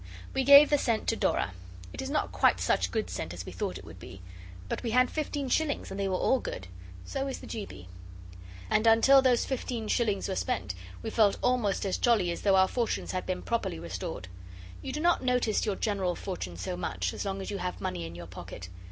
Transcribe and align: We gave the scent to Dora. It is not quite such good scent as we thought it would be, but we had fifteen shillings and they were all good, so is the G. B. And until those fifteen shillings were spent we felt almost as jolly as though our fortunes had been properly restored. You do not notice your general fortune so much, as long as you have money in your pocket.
We 0.33 0.43
gave 0.43 0.71
the 0.71 0.79
scent 0.79 1.07
to 1.09 1.15
Dora. 1.15 1.53
It 1.93 2.01
is 2.01 2.09
not 2.09 2.31
quite 2.31 2.59
such 2.59 2.89
good 2.89 3.07
scent 3.07 3.35
as 3.35 3.45
we 3.45 3.51
thought 3.51 3.77
it 3.77 3.85
would 3.85 3.99
be, 3.99 4.19
but 4.67 4.81
we 4.81 4.89
had 4.89 5.11
fifteen 5.11 5.47
shillings 5.47 5.91
and 5.91 5.99
they 5.99 6.07
were 6.07 6.15
all 6.15 6.39
good, 6.39 6.65
so 7.05 7.27
is 7.27 7.37
the 7.37 7.45
G. 7.45 7.67
B. 7.67 7.87
And 8.67 8.87
until 8.87 9.21
those 9.21 9.45
fifteen 9.45 9.87
shillings 9.87 10.27
were 10.27 10.35
spent 10.35 10.73
we 11.03 11.11
felt 11.11 11.37
almost 11.43 11.85
as 11.85 11.99
jolly 11.99 12.31
as 12.31 12.41
though 12.41 12.55
our 12.55 12.67
fortunes 12.67 13.11
had 13.11 13.27
been 13.27 13.43
properly 13.43 13.77
restored. 13.77 14.27
You 14.81 14.91
do 14.91 15.01
not 15.01 15.23
notice 15.23 15.67
your 15.67 15.75
general 15.75 16.15
fortune 16.15 16.57
so 16.57 16.75
much, 16.75 17.13
as 17.13 17.23
long 17.23 17.39
as 17.39 17.51
you 17.51 17.59
have 17.59 17.79
money 17.79 18.03
in 18.07 18.15
your 18.15 18.25
pocket. 18.25 18.69